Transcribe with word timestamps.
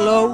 Hello! 0.00 0.30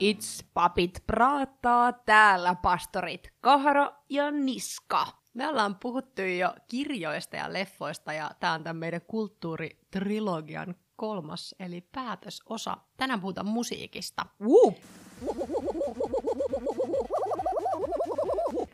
It's 0.00 0.44
papit 0.54 1.02
praattaa, 1.06 1.92
täällä 1.92 2.54
pastorit 2.54 3.32
Kahro 3.40 3.92
ja 4.08 4.30
Niska. 4.30 5.06
Me 5.34 5.48
ollaan 5.48 5.74
puhuttu 5.74 6.22
jo 6.22 6.54
kirjoista 6.68 7.36
ja 7.36 7.52
leffoista 7.52 8.12
ja 8.12 8.30
tämä 8.40 8.52
on 8.52 8.62
tämän 8.62 8.76
meidän 8.76 9.00
kulttuuritrilogian 9.06 10.74
kolmas 10.96 11.54
eli 11.60 11.80
päätösosa. 11.80 12.76
Tänään 12.96 13.20
puhutaan 13.20 13.46
musiikista. 13.46 14.26
Whoop! 14.42 14.74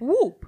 Whoop! 0.02 0.43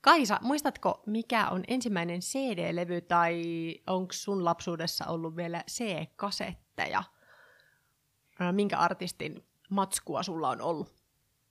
Kaisa, 0.00 0.38
muistatko 0.42 1.02
mikä 1.06 1.48
on 1.48 1.64
ensimmäinen 1.68 2.20
CD-levy 2.20 3.00
tai 3.00 3.42
onko 3.86 4.12
sun 4.12 4.44
lapsuudessa 4.44 5.04
ollut 5.06 5.36
vielä 5.36 5.64
C-kasetteja? 5.70 7.02
Minkä 8.52 8.78
artistin 8.78 9.44
matskua 9.70 10.22
sulla 10.22 10.48
on 10.48 10.60
ollut? 10.60 10.88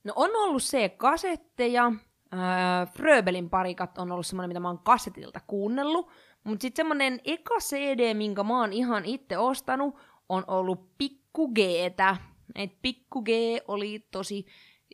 No 0.03 0.13
on 0.15 0.29
ollut 0.35 0.63
C-kasetteja. 0.63 1.85
Äh, 2.33 2.93
Fröbelin 2.93 3.49
parikat 3.49 3.97
on 3.97 4.11
ollut 4.11 4.25
semmoinen, 4.25 4.49
mitä 4.49 4.59
mä 4.59 4.67
oon 4.67 4.79
kasetilta 4.79 5.39
kuunnellut. 5.47 6.09
Mutta 6.43 6.61
sitten 6.61 6.83
semmoinen 6.83 7.21
eka 7.25 7.55
CD, 7.59 8.13
minkä 8.13 8.43
mä 8.43 8.59
oon 8.59 8.73
ihan 8.73 9.05
itse 9.05 9.37
ostanut, 9.37 9.95
on 10.29 10.43
ollut 10.47 10.97
Pikku 10.97 11.47
G-tä. 11.47 12.17
Et 12.55 12.81
Pikku 12.81 13.21
G 13.21 13.29
oli 13.67 14.07
tosi 14.11 14.45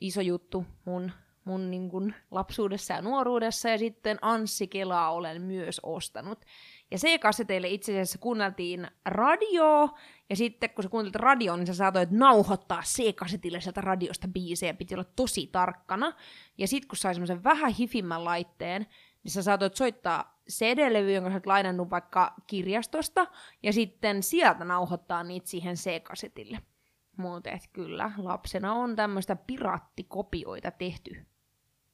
iso 0.02 0.22
juttu 0.22 0.66
mun, 0.86 1.12
mun 1.46 1.72
niin 1.72 1.90
kun 1.90 2.14
lapsuudessa 2.32 2.94
ja 2.94 3.02
nuoruudessa, 3.02 3.70
ja 3.70 3.78
sitten 3.78 4.18
Anssi 4.22 4.68
Kelaa 4.68 5.12
olen 5.12 5.42
myös 5.42 5.80
ostanut. 5.84 6.46
Ja 6.96 7.00
C-kaseteille 7.00 7.70
itse 7.70 7.92
asiassa 7.92 8.18
kuunneltiin 8.18 8.88
radioa, 9.06 9.98
ja 10.30 10.36
sitten 10.36 10.70
kun 10.70 10.84
sä 10.84 10.90
kuuntelit 10.90 11.16
radioon, 11.16 11.60
niin 11.60 11.68
sä 11.68 11.74
saatoit 11.74 12.12
nauhoittaa 12.12 12.82
C-kasetille 12.82 13.62
sieltä 13.62 13.82
radiosta 13.82 14.28
biisejä, 14.28 14.74
piti 14.74 14.94
olla 14.94 15.04
tosi 15.04 15.50
tarkkana. 15.52 16.14
Ja 16.58 16.68
sitten 16.68 16.88
kun 16.88 16.98
sai 16.98 17.14
semmoisen 17.16 17.44
vähän 17.44 17.72
hifimmän 17.72 18.26
laitteen, 18.26 18.88
niin 19.24 19.32
sä 19.32 19.44
saatoit 19.44 19.76
soittaa 19.76 20.40
CD-levy, 20.50 21.14
jonka 21.14 21.30
sä 21.30 21.36
oot 21.36 21.46
lainannut 21.46 21.90
vaikka 21.90 22.34
kirjastosta, 22.48 23.28
ja 23.64 23.74
sitten 23.74 24.24
sieltä 24.24 24.66
nauhoittaa 24.66 25.24
niitä 25.24 25.48
siihen 25.48 25.76
C-kasetille. 25.76 26.60
Mutta 27.18 27.50
et 27.50 27.70
kyllä, 27.74 28.12
lapsena 28.18 28.74
on 28.74 28.96
tämmöistä 28.96 29.36
pirattikopioita 29.36 30.72
tehty 30.72 31.26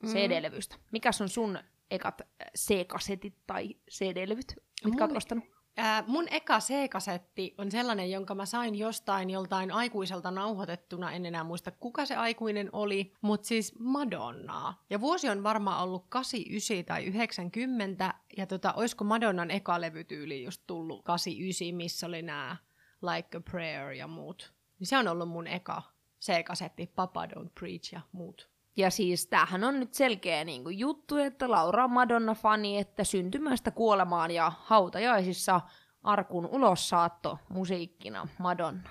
CD-levystä. 0.05 0.75
Mikäs 0.91 1.21
on 1.21 1.29
sun 1.29 1.59
ekat 1.91 2.21
äh, 2.21 2.27
C-kasetit 2.57 3.35
tai 3.47 3.75
CD-levyt, 3.91 4.55
mitkä 4.85 5.03
oot 5.03 5.11
Mun- 5.11 5.17
ostanut? 5.17 5.43
Ää, 5.77 6.03
mun 6.07 6.27
eka 6.31 6.59
C-kasetti 6.59 7.55
on 7.57 7.71
sellainen, 7.71 8.11
jonka 8.11 8.35
mä 8.35 8.45
sain 8.45 8.75
jostain 8.75 9.29
joltain 9.29 9.71
aikuiselta 9.71 10.31
nauhoitettuna, 10.31 11.11
en 11.11 11.25
enää 11.25 11.43
muista 11.43 11.71
kuka 11.71 12.05
se 12.05 12.15
aikuinen 12.15 12.69
oli, 12.71 13.13
mutta 13.21 13.47
siis 13.47 13.79
Madonnaa. 13.79 14.83
Ja 14.89 15.01
vuosi 15.01 15.29
on 15.29 15.43
varmaan 15.43 15.83
ollut 15.83 16.05
89 16.09 16.85
tai 16.85 17.03
90, 17.03 18.13
ja 18.37 18.47
tota, 18.47 18.73
olisiko 18.73 19.03
Madonnan 19.03 19.51
eka 19.51 19.81
levytyyli 19.81 20.43
just 20.43 20.61
tullut 20.67 21.03
89, 21.03 21.75
missä 21.75 22.07
oli 22.07 22.21
nämä 22.21 22.57
Like 23.01 23.37
a 23.37 23.41
Prayer 23.41 23.91
ja 23.91 24.07
muut. 24.07 24.53
Niin 24.79 24.87
se 24.87 24.97
on 24.97 25.07
ollut 25.07 25.29
mun 25.29 25.47
eka 25.47 25.81
C-kasetti, 26.21 26.91
Papa 26.95 27.25
Don't 27.25 27.49
Preach 27.59 27.93
ja 27.93 28.01
muut. 28.11 28.49
Ja 28.77 28.89
siis 28.89 29.27
tämähän 29.27 29.63
on 29.63 29.79
nyt 29.79 29.93
selkeä 29.93 30.43
niin 30.43 30.63
kuin 30.63 30.79
juttu, 30.79 31.17
että 31.17 31.51
Laura 31.51 31.83
on 31.83 31.91
Madonna-fani, 31.91 32.77
että 32.77 33.03
syntymästä 33.03 33.71
kuolemaan 33.71 34.31
ja 34.31 34.51
hautajaisissa 34.59 35.61
arkun 36.03 36.45
ulossaatto 36.45 37.37
musiikkina 37.49 38.27
Madonna. 38.39 38.89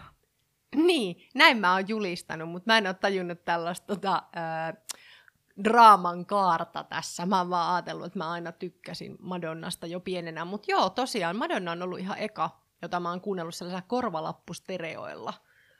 Niin, 0.76 1.28
näin 1.34 1.58
mä 1.58 1.72
oon 1.72 1.88
julistanut, 1.88 2.48
mutta 2.48 2.72
mä 2.72 2.78
en 2.78 2.86
ole 2.86 2.94
tajunnut 2.94 3.44
tällaista 3.44 3.86
tota, 3.86 4.22
ää, 4.32 4.74
draaman 5.64 6.26
kaarta 6.26 6.84
tässä. 6.84 7.26
Mä 7.26 7.38
oon 7.38 7.50
vaan 7.50 7.74
ajatellut, 7.74 8.06
että 8.06 8.18
mä 8.18 8.30
aina 8.30 8.52
tykkäsin 8.52 9.16
Madonnasta 9.20 9.86
jo 9.86 10.00
pienenä. 10.00 10.44
Mutta 10.44 10.70
joo, 10.70 10.90
tosiaan 10.90 11.36
Madonna 11.36 11.72
on 11.72 11.82
ollut 11.82 11.98
ihan 11.98 12.18
eka, 12.18 12.50
jota 12.82 13.00
mä 13.00 13.10
oon 13.10 13.20
kuunnellut 13.20 13.54
sellaisella 13.54 13.88
korvalappustereoilla. 13.88 15.32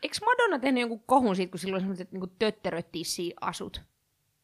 Eikö 0.03 0.16
Madonna 0.25 0.59
tehnyt 0.59 0.81
jonkun 0.81 1.05
kohun 1.06 1.37
siitä, 1.37 1.50
kun 1.50 1.59
silloin 1.59 1.83
sellaiset 1.83 2.12
niin 2.12 2.31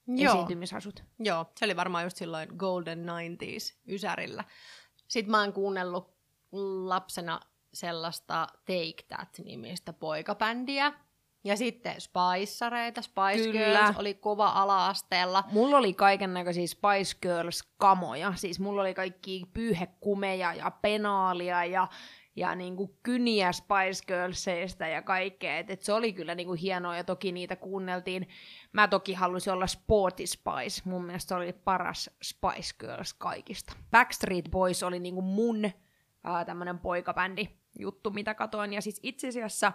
tötterötissi-asut, 0.06 0.34
esiintymisasut? 0.34 1.04
Joo, 1.18 1.46
se 1.56 1.64
oli 1.64 1.76
varmaan 1.76 2.04
just 2.04 2.16
silloin 2.16 2.48
Golden 2.56 3.06
90s 3.06 3.78
Ysärillä. 3.88 4.44
Sitten 5.08 5.30
mä 5.30 5.40
oon 5.40 5.52
kuunnellut 5.52 6.16
lapsena 6.86 7.40
sellaista 7.72 8.46
Take 8.64 9.02
That-nimistä 9.08 9.92
poikabändiä. 9.92 10.92
Ja 11.44 11.56
sitten 11.56 12.00
Spiceareita, 12.00 13.02
Spice 13.02 13.52
Kyllä. 13.52 13.78
Girls 13.78 13.96
oli 13.98 14.14
kova 14.14 14.48
ala-asteella. 14.48 15.44
Mulla 15.52 15.76
oli 15.76 15.94
kaiken 15.94 16.34
näköisiä 16.34 16.66
Spice 16.66 17.18
Girls-kamoja. 17.22 18.32
Siis 18.34 18.60
mulla 18.60 18.80
oli 18.80 18.94
kaikki 18.94 19.46
pyyhekumeja 19.52 20.54
ja 20.54 20.70
penaalia 20.70 21.64
ja, 21.64 21.88
ja 22.36 22.54
niinku 22.54 22.98
kyniä 23.02 23.52
Spice 23.52 24.04
Girlseista 24.06 24.86
ja 24.86 25.02
kaikkea. 25.02 25.58
Et, 25.58 25.70
et 25.70 25.82
se 25.82 25.92
oli 25.92 26.12
kyllä 26.12 26.34
niinku 26.34 26.52
hienoa 26.52 26.96
ja 26.96 27.04
toki 27.04 27.32
niitä 27.32 27.56
kuunneltiin. 27.56 28.28
Mä 28.72 28.88
toki 28.88 29.14
halusin 29.14 29.52
olla 29.52 29.66
Sporty 29.66 30.26
Spice. 30.26 30.82
Mun 30.84 31.04
mielestä 31.04 31.28
se 31.28 31.34
oli 31.34 31.52
paras 31.52 32.10
Spice 32.22 32.74
Girls 32.80 33.14
kaikista. 33.14 33.72
Backstreet 33.90 34.50
Boys 34.50 34.82
oli 34.82 35.00
niinku 35.00 35.22
mun 35.22 35.70
ää, 36.24 36.44
tämmönen 36.44 36.78
poikabändi 36.78 37.48
juttu, 37.78 38.10
mitä 38.10 38.34
katoin. 38.34 38.72
Ja 38.72 38.82
siis 38.82 39.00
itse 39.02 39.28
asiassa 39.28 39.72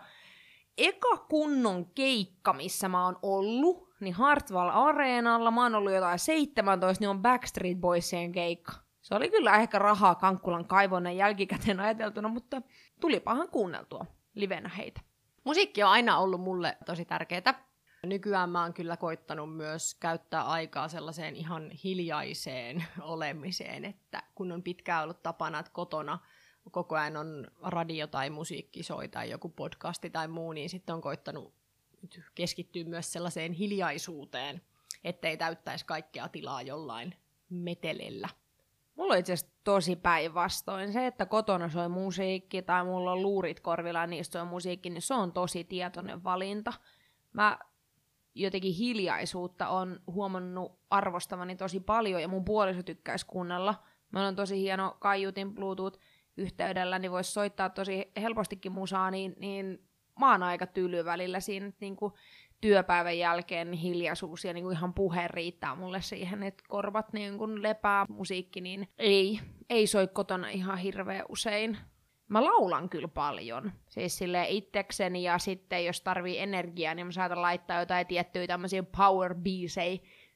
eka 0.78 1.18
kunnon 1.18 1.86
keikka, 1.86 2.54
missä 2.54 2.90
mä 2.90 3.06
oon 3.06 3.20
ollut, 3.22 3.90
niin 4.00 4.14
Hartwall 4.14 4.70
Areenalla, 4.74 5.52
mä 5.52 5.64
oon 5.64 5.76
ollut 5.76 5.94
jotain 5.94 6.20
17, 6.20 7.02
niin 7.02 7.10
on 7.10 7.22
Backstreet 7.22 7.78
Boysien 7.78 8.32
keikka. 8.32 8.74
Se 9.02 9.16
oli 9.16 9.30
kyllä 9.30 9.56
ehkä 9.56 9.80
rahaa 9.80 10.16
Kankkulan 10.16 10.66
kaivonen 10.66 11.18
jälkikäteen 11.18 11.80
ajateltuna, 11.80 12.28
mutta 12.28 12.62
tulipahan 13.00 13.50
kuunneltua 13.50 14.06
livenä 14.36 14.70
heitä. 14.70 15.02
Musiikki 15.44 15.84
on 15.84 15.90
aina 15.90 16.18
ollut 16.18 16.42
mulle 16.42 16.78
tosi 16.86 17.06
tärkeää. 17.06 17.72
Nykyään 18.04 18.50
mä 18.50 18.62
oon 18.62 18.74
kyllä 18.74 18.98
koittanut 18.98 19.56
myös 19.56 19.96
käyttää 19.96 20.44
aikaa 20.44 20.88
sellaiseen 20.88 21.36
ihan 21.36 21.72
hiljaiseen 21.72 22.84
olemiseen, 23.02 23.86
että 23.86 24.24
kun 24.36 24.52
on 24.52 24.64
pitkään 24.64 25.04
ollut 25.04 25.24
tapana, 25.24 25.60
että 25.60 25.72
kotona 25.72 26.20
koko 26.72 26.96
ajan 26.96 27.18
on 27.18 27.48
radio 27.62 28.08
tai 28.08 28.30
musiikki 28.30 28.84
soi 28.84 29.08
tai 29.08 29.30
joku 29.30 29.50
podcasti 29.50 30.10
tai 30.10 30.28
muu, 30.28 30.52
niin 30.52 30.70
sitten 30.70 30.96
on 30.96 31.02
koittanut 31.02 31.54
keskittyä 32.36 32.84
myös 32.84 33.14
sellaiseen 33.14 33.54
hiljaisuuteen, 33.54 34.62
ettei 35.04 35.38
täyttäisi 35.38 35.86
kaikkea 35.86 36.28
tilaa 36.28 36.62
jollain 36.62 37.16
metelellä. 37.50 38.30
Mulla 38.96 39.14
on 39.14 39.20
itse 39.20 39.34
asiassa 39.34 39.56
tosi 39.64 39.96
päinvastoin. 39.96 40.94
Se, 40.94 41.08
että 41.08 41.26
kotona 41.26 41.70
soi 41.70 41.90
musiikki 41.90 42.62
tai 42.62 42.84
mulla 42.84 43.12
on 43.12 43.22
luurit 43.22 43.60
korvilla 43.60 44.00
ja 44.00 44.08
niistä 44.08 44.40
soi 44.40 44.48
musiikki, 44.48 44.90
niin 44.90 45.02
se 45.02 45.14
on 45.14 45.34
tosi 45.34 45.64
tietoinen 45.64 46.24
valinta. 46.24 46.74
Mä 47.34 47.60
jotenkin 48.36 48.74
hiljaisuutta 48.74 49.68
on 49.70 50.00
huomannut 50.08 50.80
arvostavani 50.90 51.56
tosi 51.56 51.80
paljon 51.80 52.22
ja 52.22 52.28
mun 52.28 52.46
puoliso 52.46 52.84
tykkäisi 52.84 53.26
kuunnella. 53.26 53.76
Meillä 54.12 54.28
on 54.28 54.36
tosi 54.36 54.62
hieno 54.62 54.98
kaiutin 55.00 55.56
Bluetooth-yhteydellä, 55.56 57.00
niin 57.00 57.12
voisi 57.12 57.32
soittaa 57.32 57.70
tosi 57.70 58.12
helpostikin 58.22 58.72
musaa, 58.72 59.12
niin, 59.12 59.36
niin 59.40 59.90
mä 60.20 60.32
oon 60.32 60.44
aika 60.44 60.68
tyly 60.68 61.06
välillä 61.06 61.40
siinä, 61.40 61.68
että 61.68 61.78
niinku 61.80 62.14
työpäivän 62.62 63.18
jälkeen 63.18 63.72
niin 63.72 63.80
hiljaisuus 63.82 64.46
ja 64.46 64.54
niinku 64.54 64.70
ihan 64.70 64.94
puhe 64.94 65.28
riittää 65.28 65.76
mulle 65.76 66.02
siihen, 66.02 66.44
että 66.44 66.64
korvat 66.68 67.14
niin 67.14 67.38
kun 67.38 67.64
lepää 67.64 68.06
musiikki, 68.10 68.62
niin 68.62 68.88
ei, 68.98 69.40
ei 69.70 69.88
soi 69.88 70.08
kotona 70.08 70.50
ihan 70.50 70.78
hirveän 70.78 71.26
usein. 71.30 71.78
Mä 72.28 72.46
laulan 72.46 72.90
kyllä 72.90 73.08
paljon, 73.08 73.72
siis 73.90 74.18
sille 74.18 74.46
itsekseni 74.50 75.24
ja 75.24 75.38
sitten 75.38 75.86
jos 75.86 76.02
tarvii 76.02 76.40
energiaa, 76.40 76.96
niin 76.96 77.08
mä 77.08 77.12
saatan 77.12 77.42
laittaa 77.42 77.80
jotain 77.80 78.08
tiettyjä 78.08 78.48
tämmöisiä 78.48 78.84
power 78.84 79.36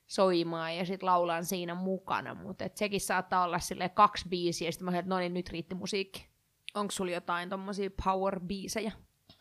soimaan 0.07 0.77
ja 0.77 0.85
sitten 0.85 1.07
laulan 1.07 1.45
siinä 1.45 1.75
mukana, 1.75 2.33
mutta 2.33 2.65
sekin 2.75 3.01
saattaa 3.01 3.43
olla 3.43 3.59
sille 3.59 3.89
kaksi 3.89 4.29
biisiä 4.29 4.67
ja 4.67 4.71
sitten 4.71 4.85
mä 4.85 4.91
sanoin, 4.91 4.99
että 4.99 5.09
no 5.09 5.19
niin, 5.19 5.33
nyt 5.33 5.49
riitti 5.49 5.75
musiikki. 5.75 6.27
Onko 6.75 6.91
sulla 6.91 7.11
jotain 7.11 7.49
tommosia 7.49 7.89
power 8.05 8.39
biisejä? 8.39 8.91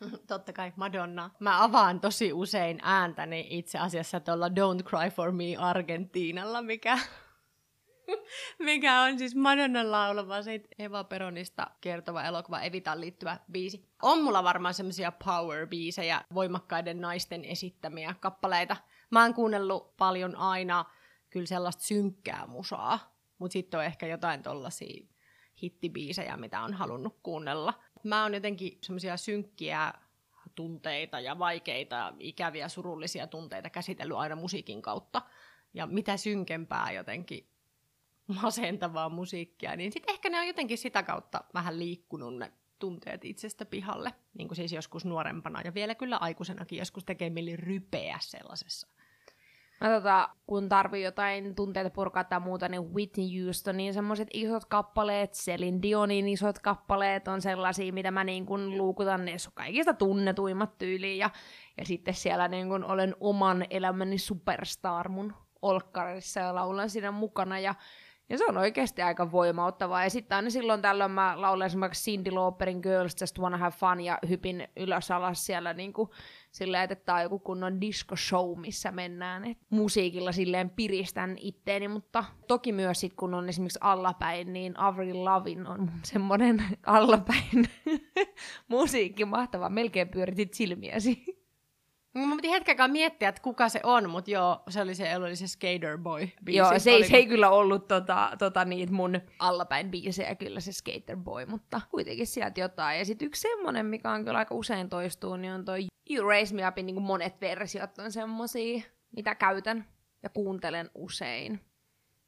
Totta 0.27 0.53
kai 0.53 0.73
Madonna. 0.77 1.31
Mä 1.39 1.63
avaan 1.63 2.01
tosi 2.01 2.33
usein 2.33 2.79
ääntäni 2.83 3.47
itse 3.51 3.79
asiassa 3.79 4.21
tuolla 4.21 4.49
Don't 4.49 4.83
Cry 4.83 5.11
For 5.11 5.33
Me 5.33 5.57
Argentiinalla, 5.59 6.63
mikä, 6.63 6.99
mikä 8.59 9.01
on 9.01 9.19
siis 9.19 9.35
Madonnan 9.35 9.91
laulava 9.91 10.43
siitä 10.43 10.69
Eva 10.79 11.05
Peronista 11.05 11.71
kertova 11.81 12.23
elokuva 12.23 12.61
Evitaan 12.61 13.01
liittyvä 13.01 13.39
biisi. 13.53 13.89
On 14.03 14.23
mulla 14.23 14.45
varmaan 14.45 14.75
semmosia 14.75 15.13
power-biisejä, 15.25 16.21
voimakkaiden 16.35 17.01
naisten 17.01 17.45
esittämiä 17.45 18.15
kappaleita. 18.21 18.77
Mä 19.11 19.23
oon 19.23 19.35
kuunnellut 19.35 19.97
paljon 19.97 20.37
aina 20.37 20.85
kyllä 21.31 21.47
sellaista 21.47 21.83
synkkää 21.83 22.47
musaa, 22.47 23.17
mutta 23.39 23.53
sitten 23.53 23.81
on 23.81 23.87
ehkä 23.87 24.07
jotain 24.07 24.43
tollasia 24.43 25.07
hittibiisejä, 25.63 26.37
mitä 26.37 26.61
on 26.61 26.75
halunnut 26.75 27.19
kuunnella. 27.23 27.75
Mä 28.05 28.23
oon 28.23 28.35
jotenkin 28.35 28.79
semmoisia 28.83 29.17
synkkiä 29.17 29.93
tunteita 30.55 31.21
ja 31.21 31.39
vaikeita, 31.39 32.13
ikäviä, 32.19 32.69
surullisia 32.69 33.27
tunteita 33.27 33.71
käsitellyt 33.71 34.17
aina 34.17 34.37
musiikin 34.37 34.83
kautta. 34.83 35.23
Ja 35.75 35.87
mitä 35.87 36.17
synkempää 36.17 36.93
jotenkin 36.93 37.49
masentavaa 38.43 39.09
musiikkia, 39.09 39.77
niin 39.77 39.93
sitten 39.93 40.15
ehkä 40.15 40.31
ne 40.31 40.39
on 40.39 40.47
jotenkin 40.47 40.79
sitä 40.79 41.03
kautta 41.03 41.45
vähän 41.55 41.79
liikkunut 41.79 42.37
ne 42.37 42.53
tunteet 42.79 43.25
itsestä 43.25 43.65
pihalle, 43.65 44.15
niin 44.35 44.49
kuin 44.49 44.57
siis 44.57 44.73
joskus 44.73 45.05
nuorempana 45.05 45.61
ja 45.65 45.75
vielä 45.75 45.95
kyllä 45.95 46.17
aikuisenakin 46.17 46.79
joskus 46.79 47.05
tekee 47.05 47.31
mieli 47.31 47.57
rypeä 47.57 48.19
sellaisessa. 48.21 48.89
Mä 49.81 49.89
tota, 49.89 50.29
kun 50.47 50.69
tarvii 50.69 51.03
jotain 51.03 51.55
tunteita 51.55 51.91
purkaa 51.91 52.25
tai 52.25 52.41
muuta, 52.41 52.69
niin 52.69 52.95
Whitney 52.95 53.45
Houstonin 53.45 53.95
semmoiset 53.95 54.29
isot 54.33 54.65
kappaleet, 54.65 55.33
Celine 55.33 55.83
Dionin 55.83 56.29
isot 56.29 56.59
kappaleet 56.59 57.29
on 57.29 57.43
sellaisia, 57.43 57.93
mitä 57.93 58.11
mä 58.11 58.25
niin 58.25 58.47
kun 58.47 58.79
luukutan, 58.79 59.25
ne 59.25 59.37
kaikista 59.55 59.95
tunnetuimmat 59.95 60.79
tyyliin, 60.79 61.19
ja, 61.19 61.31
ja 61.79 61.85
sitten 61.85 62.15
siellä 62.15 62.49
niin 62.49 62.69
kun 62.69 62.85
olen 62.85 63.17
oman 63.21 63.67
elämäni 63.71 64.19
superstar 64.19 65.09
mun 65.09 65.33
olkkarissa 65.63 66.41
ja 66.41 66.55
laulan 66.55 66.91
siinä 66.91 67.11
mukana, 67.11 67.59
ja 67.59 67.75
ja 68.29 68.39
se 68.39 68.45
on 68.45 68.57
oikeasti 68.57 69.03
aika 69.03 69.33
voimauttavaa. 69.33 70.05
Ja 70.05 70.11
sitten 70.11 70.37
aina 70.37 70.51
silloin 70.51 70.83
tällöin 70.83 71.11
mä 71.11 71.41
laulan 71.41 71.67
esimerkiksi 71.67 72.11
Cindy 72.11 72.31
Lauperin 72.31 72.81
Girls 72.83 73.17
Just 73.21 73.39
Wanna 73.39 73.59
Have 73.59 73.77
Fun 73.77 74.01
ja 74.01 74.19
hypin 74.29 74.69
ylös 74.77 75.11
alas 75.11 75.47
siellä 75.47 75.75
niin 75.75 75.93
kuin, 75.93 76.11
silleen, 76.55 76.85
että 76.85 76.95
tämä 77.05 77.17
on 77.17 77.23
joku 77.23 77.39
kunnon 77.39 77.81
disco 77.81 78.17
show, 78.17 78.61
missä 78.61 78.93
mennään. 78.93 79.45
Et 79.45 79.59
musiikilla 79.71 80.33
silleen 80.33 80.71
piristän 80.71 81.37
itteeni, 81.41 81.89
mutta 81.89 82.25
toki 82.49 82.73
myös 82.73 83.01
sit, 83.01 83.15
kun 83.15 83.35
on 83.35 83.49
esimerkiksi 83.49 83.79
allapäin, 83.83 84.53
niin 84.53 84.79
Avril 84.79 85.25
Lavin 85.25 85.67
on 85.67 85.91
semmoinen 86.03 86.65
allapäin 86.87 87.69
musiikki 88.69 89.25
mahtava. 89.25 89.69
Melkein 89.69 90.09
pyöritit 90.09 90.55
silmiäsi. 90.55 91.44
Mä 92.15 92.37
piti 92.37 92.51
hetkeäkaan 92.51 92.91
miettiä, 92.91 93.29
että 93.29 93.43
kuka 93.43 93.69
se 93.69 93.81
on, 93.83 94.11
mutta 94.11 94.31
joo, 94.31 94.63
se 94.69 94.81
oli 94.81 94.95
se, 94.95 95.17
oli 95.17 95.37
se 95.37 95.47
Skater 95.47 95.99
Boy 95.99 96.29
biisi. 96.45 96.59
Joo, 96.59 96.79
se 96.79 96.91
ei, 96.91 97.09
se 97.09 97.17
ei 97.17 97.27
kyllä 97.27 97.51
ollut 97.51 97.89
tota, 97.89 98.31
tota 98.39 98.65
niitä 98.65 98.93
mun 98.93 99.21
allapäin 99.39 99.91
biisejä, 99.91 100.35
kyllä 100.35 100.61
se 100.61 100.73
Skater 100.73 101.17
Boy, 101.17 101.47
mutta 101.47 101.81
kuitenkin 101.91 102.27
sieltä 102.27 102.61
jotain. 102.61 102.99
Ja 102.99 103.05
sitten 103.05 103.27
yksi 103.27 103.43
semmonen, 103.43 103.87
mikä 103.87 104.11
on 104.11 104.25
kyllä 104.25 104.39
aika 104.39 104.55
usein 104.55 104.89
toistuu, 104.89 105.37
niin 105.37 105.53
on 105.53 105.65
toi 105.65 105.87
You 106.11 106.29
Raise 106.29 106.55
Me 106.55 106.69
Upin 106.69 106.87
niin 106.87 106.95
kuin 106.95 107.05
monet 107.05 107.41
versiot 107.41 107.99
on 107.99 108.13
semmosia, 108.13 108.83
mitä 109.17 109.35
käytän 109.35 109.87
ja 110.23 110.29
kuuntelen 110.29 110.91
usein. 110.95 111.61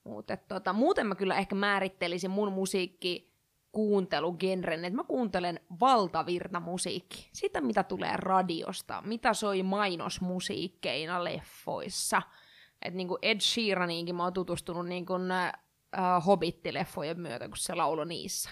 Mutta 0.05 0.37
tota, 0.37 0.73
muuten 0.73 1.07
mä 1.07 1.15
kyllä 1.15 1.37
ehkä 1.37 1.55
määrittelisin 1.55 2.31
mun 2.31 2.53
musiikki 2.53 3.36
kuuntelugenren, 3.77 4.85
että 4.85 4.97
mä 4.97 5.05
kuuntelen 5.05 5.61
valtavirta 5.81 6.61
musiikki. 6.61 7.29
Sitä, 7.33 7.61
mitä 7.61 7.83
tulee 7.83 8.17
radiosta, 8.17 9.03
mitä 9.07 9.35
soi 9.35 9.63
mainosmusiikkeina 9.63 11.25
leffoissa. 11.25 12.23
Että 12.83 12.97
niinku 12.97 13.19
Ed 13.23 13.41
Sheeraniinkin 13.41 14.15
mä 14.15 14.23
oon 14.23 14.33
tutustunut 14.33 14.87
niinku, 14.87 15.15
äh, 15.15 15.53
Hobbit-leffojen 16.27 17.19
myötä, 17.19 17.49
kun 17.49 17.57
se 17.57 17.75
laulo 17.75 18.05
niissä. 18.05 18.51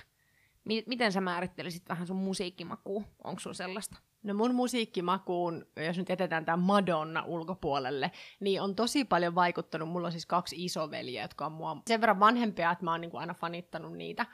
M- 0.65 0.87
miten 0.87 1.13
sä 1.13 1.21
määrittelisit 1.21 1.89
vähän 1.89 2.07
sun 2.07 2.17
musiikkimakuun? 2.17 3.05
Onko 3.25 3.41
sun 3.41 3.55
sellaista? 3.55 3.97
No 4.23 4.35
mun 4.35 4.55
musiikkimakuun, 4.55 5.67
jos 5.87 5.99
nyt 5.99 6.09
jätetään 6.09 6.45
tämä 6.45 6.57
Madonna 6.57 7.25
ulkopuolelle, 7.27 8.11
niin 8.41 8.63
on 8.63 8.75
tosi 8.75 9.05
paljon 9.05 9.35
vaikuttanut. 9.35 9.89
Mulla 9.89 10.07
on 10.07 10.13
siis 10.13 10.27
kaksi 10.27 10.65
isoveliä, 10.65 11.23
jotka 11.23 11.47
on 11.47 11.53
mua 11.53 11.77
sen 11.87 12.01
verran 12.01 12.21
vanhempia, 12.21 12.71
että 12.71 12.85
mä 12.85 12.91
oon 12.91 13.01
niinku 13.01 13.17
aina 13.17 13.35
fanittanut 13.35 13.93
niitä. 13.93 14.27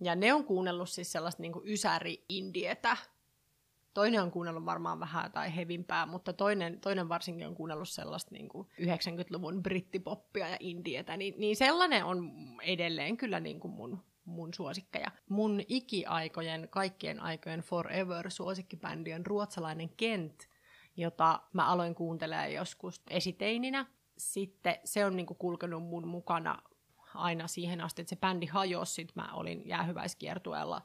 Ja 0.00 0.14
ne 0.14 0.34
on 0.34 0.44
kuunnellut 0.44 0.88
siis 0.88 1.12
sellaista 1.12 1.42
niin 1.42 1.52
ysäri-indietä. 1.64 2.96
Toinen 3.94 4.22
on 4.22 4.30
kuunnellut 4.30 4.64
varmaan 4.64 5.00
vähän 5.00 5.32
tai 5.32 5.56
hevimpää, 5.56 6.06
mutta 6.06 6.32
toinen, 6.32 6.80
toinen 6.80 7.08
varsinkin 7.08 7.46
on 7.46 7.54
kuunnellut 7.54 7.88
sellaista 7.88 8.30
niin 8.34 8.48
kuin 8.48 8.68
90-luvun 8.80 9.62
brittipoppia 9.62 10.48
ja 10.48 10.56
indietä. 10.60 11.16
Niin, 11.16 11.34
niin 11.38 11.56
sellainen 11.56 12.04
on 12.04 12.32
edelleen 12.62 13.16
kyllä 13.16 13.40
niin 13.40 13.60
kuin 13.60 13.74
mun, 13.74 13.98
mun 14.24 14.54
suosikkeja. 14.54 15.10
Mun 15.28 15.62
ikiaikojen, 15.68 16.68
kaikkien 16.70 17.20
aikojen 17.20 17.60
forever 17.60 18.30
suosikkibändi 18.30 19.14
on 19.14 19.26
ruotsalainen 19.26 19.88
Kent, 19.88 20.48
jota 20.96 21.42
mä 21.52 21.66
aloin 21.66 21.94
kuuntelemaan 21.94 22.52
joskus 22.52 23.02
esiteininä. 23.10 23.86
Sitten 24.18 24.76
se 24.84 25.04
on 25.04 25.16
niin 25.16 25.26
kuin 25.26 25.38
kulkenut 25.38 25.82
mun 25.82 26.08
mukana 26.08 26.62
aina 27.18 27.48
siihen 27.48 27.80
asti, 27.80 28.02
että 28.02 28.10
se 28.10 28.16
bändi 28.16 28.46
hajosi. 28.46 28.94
Sitten 28.94 29.22
mä 29.22 29.32
olin 29.32 29.68
jäähyväiskiertueella 29.68 30.82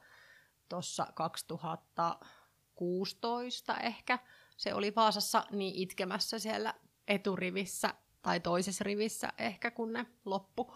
tuossa 0.70 1.08
2016 1.16 3.78
ehkä. 3.78 4.20
Se 4.58 4.74
oli 4.74 4.96
Vaasassa 4.96 5.44
niin 5.52 5.76
itkemässä 5.76 6.40
siellä 6.40 6.74
eturivissä 7.08 7.94
tai 8.22 8.40
toisessa 8.40 8.84
rivissä 8.84 9.34
ehkä, 9.38 9.72
kun 9.72 9.94
ne 9.94 10.06
loppu 10.26 10.76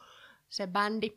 se 0.50 0.68
bändi. 0.68 1.10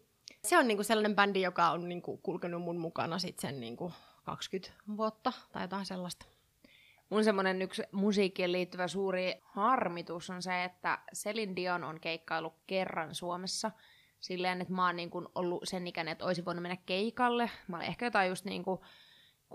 Se 0.44 0.58
on 0.58 0.68
niinku 0.68 0.82
sellainen 0.82 1.16
bändi, 1.16 1.40
joka 1.40 1.70
on 1.70 1.88
niinku 1.88 2.16
kulkenut 2.16 2.62
mun 2.62 2.78
mukana 2.78 3.18
sit 3.18 3.38
sen 3.38 3.60
niinku 3.60 3.92
20 4.24 4.72
vuotta 4.96 5.32
tai 5.52 5.64
jotain 5.64 5.86
sellaista. 5.86 6.26
Mun 7.10 7.24
semmonen 7.24 7.62
yksi 7.62 7.82
musiikkiin 7.92 8.52
liittyvä 8.52 8.88
suuri 8.88 9.40
harmitus 9.42 10.30
on 10.30 10.42
se, 10.42 10.64
että 10.64 10.98
Celine 11.14 11.56
Dion 11.56 11.84
on 11.84 12.00
keikkailu 12.00 12.54
kerran 12.66 13.14
Suomessa– 13.14 13.70
silleen, 14.20 14.60
että 14.60 14.74
mä 14.74 14.86
oon 14.86 14.96
niin 14.96 15.10
kuin 15.10 15.28
ollut 15.34 15.62
sen 15.64 15.86
ikäinen, 15.86 16.12
että 16.12 16.24
olisin 16.24 16.44
voinut 16.44 16.62
mennä 16.62 16.76
keikalle. 16.86 17.50
Mä 17.68 17.76
olin 17.76 17.88
ehkä 17.88 18.06
jotain 18.06 18.28
just 18.28 18.44
niin 18.44 18.64
kuin 18.64 18.80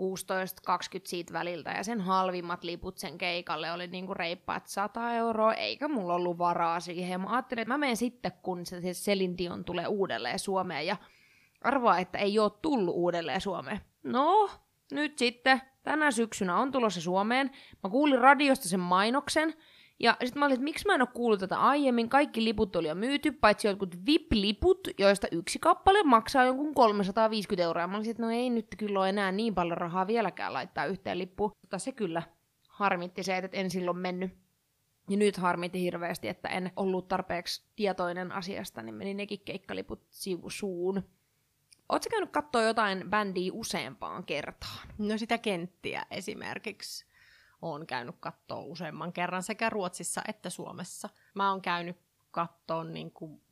siitä 1.04 1.32
väliltä, 1.32 1.70
ja 1.70 1.84
sen 1.84 2.00
halvimmat 2.00 2.64
liput 2.64 2.98
sen 2.98 3.18
keikalle 3.18 3.72
oli 3.72 3.86
niinku 3.86 4.14
reippaat 4.14 4.66
100 4.66 5.14
euroa, 5.14 5.54
eikä 5.54 5.88
mulla 5.88 6.14
ollut 6.14 6.38
varaa 6.38 6.80
siihen. 6.80 7.20
Mä 7.20 7.30
ajattelin, 7.30 7.62
että 7.62 7.74
mä 7.74 7.78
menen 7.78 7.96
sitten, 7.96 8.32
kun 8.42 8.66
se 8.66 8.80
Celine 8.80 9.34
Dion 9.38 9.64
tulee 9.64 9.86
uudelleen 9.86 10.38
Suomeen, 10.38 10.86
ja 10.86 10.96
arvaa, 11.62 11.98
että 11.98 12.18
ei 12.18 12.38
ole 12.38 12.52
tullut 12.62 12.94
uudelleen 12.94 13.40
Suomeen. 13.40 13.80
No, 14.02 14.50
nyt 14.92 15.18
sitten, 15.18 15.62
tänä 15.82 16.10
syksynä 16.10 16.56
on 16.56 16.72
tulossa 16.72 17.00
Suomeen. 17.00 17.50
Mä 17.84 17.90
kuulin 17.90 18.20
radiosta 18.20 18.68
sen 18.68 18.80
mainoksen, 18.80 19.54
ja 19.98 20.16
sitten 20.24 20.38
mä 20.38 20.46
olin, 20.46 20.54
että 20.54 20.64
miksi 20.64 20.86
mä 20.86 20.94
en 20.94 21.02
ole 21.02 21.08
kuullut 21.14 21.40
tätä 21.40 21.60
aiemmin. 21.60 22.08
Kaikki 22.08 22.44
liput 22.44 22.76
oli 22.76 22.88
jo 22.88 22.94
myyty, 22.94 23.32
paitsi 23.32 23.68
jotkut 23.68 23.96
VIP-liput, 24.06 24.88
joista 24.98 25.26
yksi 25.32 25.58
kappale 25.58 26.02
maksaa 26.02 26.44
jonkun 26.44 26.74
350 26.74 27.62
euroa. 27.62 27.86
Mä 27.86 27.96
olin, 27.96 28.10
että 28.10 28.22
no 28.22 28.30
ei 28.30 28.50
nyt 28.50 28.66
kyllä 28.78 29.00
ole 29.00 29.08
enää 29.08 29.32
niin 29.32 29.54
paljon 29.54 29.78
rahaa 29.78 30.06
vieläkään 30.06 30.52
laittaa 30.52 30.86
yhteen 30.86 31.18
lippuun. 31.18 31.50
Mutta 31.62 31.78
se 31.78 31.92
kyllä 31.92 32.22
harmitti 32.68 33.22
se, 33.22 33.36
että 33.36 33.56
en 33.56 33.70
silloin 33.70 33.98
mennyt. 33.98 34.36
Ja 35.10 35.16
nyt 35.16 35.36
harmitti 35.36 35.80
hirveästi, 35.80 36.28
että 36.28 36.48
en 36.48 36.70
ollut 36.76 37.08
tarpeeksi 37.08 37.64
tietoinen 37.76 38.32
asiasta, 38.32 38.82
niin 38.82 38.94
meni 38.94 39.14
nekin 39.14 39.40
keikkaliput 39.44 40.06
sivusuun. 40.10 41.02
Oletko 41.88 42.10
käynyt 42.10 42.30
katsoa 42.30 42.62
jotain 42.62 43.10
bändiä 43.10 43.52
useampaan 43.52 44.24
kertaan? 44.24 44.88
No 44.98 45.18
sitä 45.18 45.38
kenttiä 45.38 46.06
esimerkiksi 46.10 47.06
olen 47.62 47.86
käynyt 47.86 48.16
katsoa 48.20 48.60
useamman 48.60 49.12
kerran 49.12 49.42
sekä 49.42 49.70
Ruotsissa 49.70 50.22
että 50.28 50.50
Suomessa. 50.50 51.08
Mä 51.34 51.50
oon 51.50 51.62
käynyt 51.62 51.96
katsoa 52.30 52.84
niin 52.84 53.10
kuin 53.10 53.42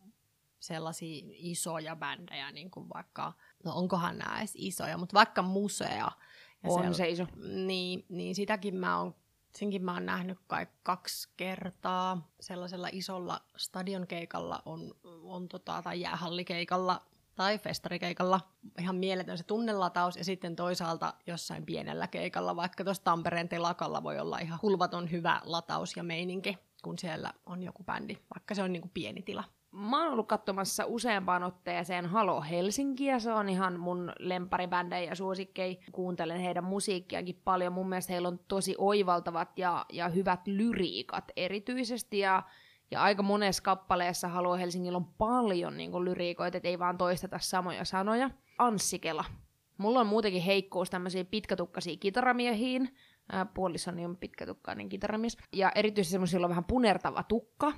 sellaisia 0.60 1.26
isoja 1.32 1.96
bändejä, 1.96 2.52
niin 2.52 2.70
kuin 2.70 2.88
vaikka, 2.94 3.32
no 3.64 3.72
onkohan 3.74 4.18
nämä 4.18 4.38
edes 4.38 4.52
isoja, 4.54 4.98
mutta 4.98 5.14
vaikka 5.14 5.42
musea. 5.42 5.96
Ja 5.96 6.70
on 6.70 6.94
se 6.94 7.08
iso. 7.08 7.26
Niin, 7.66 8.06
niin 8.08 8.34
sitäkin 8.34 8.76
mä 8.76 8.98
oon 8.98 9.14
senkin 9.58 9.84
mä 9.84 9.92
oon 9.92 10.06
nähnyt 10.06 10.38
kai 10.46 10.66
kaksi 10.82 11.28
kertaa. 11.36 12.30
Sellaisella 12.40 12.88
isolla 12.92 13.40
stadionkeikalla 13.56 14.62
on, 14.66 14.94
on 15.22 15.48
tota, 15.48 15.82
tai 15.82 16.00
jäähallikeikalla 16.00 17.00
tai 17.36 17.58
festarikeikalla 17.58 18.40
ihan 18.80 18.96
mieletön 18.96 19.38
se 19.38 19.44
tunnelataus 19.44 20.16
ja 20.16 20.24
sitten 20.24 20.56
toisaalta 20.56 21.14
jossain 21.26 21.66
pienellä 21.66 22.06
keikalla, 22.06 22.56
vaikka 22.56 22.84
tuossa 22.84 23.04
Tampereen 23.04 23.48
telakalla 23.48 24.02
voi 24.02 24.18
olla 24.18 24.38
ihan 24.38 24.58
hulvaton 24.62 25.10
hyvä 25.10 25.40
lataus 25.44 25.96
ja 25.96 26.02
meininki, 26.02 26.58
kun 26.82 26.98
siellä 26.98 27.32
on 27.46 27.62
joku 27.62 27.84
bändi, 27.84 28.16
vaikka 28.34 28.54
se 28.54 28.62
on 28.62 28.72
niin 28.72 28.82
kuin 28.82 28.92
pieni 28.94 29.22
tila. 29.22 29.44
Mä 29.72 30.02
oon 30.02 30.12
ollut 30.12 30.28
katsomassa 30.28 30.84
useampaan 30.86 31.42
otteeseen 31.42 32.06
Halo 32.06 32.42
Helsinkiä, 32.42 33.18
se 33.18 33.32
on 33.32 33.48
ihan 33.48 33.80
mun 33.80 34.12
lemparibändejä 34.18 35.10
ja 35.10 35.14
suosikkei. 35.14 35.80
Kuuntelen 35.92 36.40
heidän 36.40 36.64
musiikkiakin 36.64 37.40
paljon, 37.44 37.72
mun 37.72 37.88
mielestä 37.88 38.12
heillä 38.12 38.28
on 38.28 38.40
tosi 38.48 38.74
oivaltavat 38.78 39.58
ja, 39.58 39.86
ja 39.92 40.08
hyvät 40.08 40.46
lyriikat 40.46 41.24
erityisesti 41.36 42.18
ja 42.18 42.42
ja 42.90 43.02
aika 43.02 43.22
monessa 43.22 43.62
kappaleessa 43.62 44.28
Haluaa 44.28 44.56
Helsingillä 44.56 44.96
on 44.96 45.04
paljon 45.18 45.76
niin 45.76 45.90
kuin, 45.90 46.04
lyriikoita, 46.04 46.56
että 46.56 46.68
ei 46.68 46.78
vaan 46.78 46.98
toisteta 46.98 47.38
samoja 47.38 47.84
sanoja. 47.84 48.30
Anssikela. 48.58 49.24
Mulla 49.78 50.00
on 50.00 50.06
muutenkin 50.06 50.42
heikkous 50.42 50.90
tämmöisiä 50.90 51.24
pitkätukkaisia 51.24 51.96
kitaramiehiin. 51.96 52.96
puolisoni 53.54 54.04
on 54.04 54.16
pitkätukkainen 54.16 54.88
kitaramies. 54.88 55.36
Ja 55.52 55.72
erityisesti 55.74 56.12
semmoisilla 56.12 56.46
on 56.46 56.50
vähän 56.50 56.64
punertava 56.64 57.22
tukka, 57.22 57.72